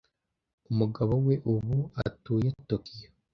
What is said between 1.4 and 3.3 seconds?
ubu atuye Tokiyo.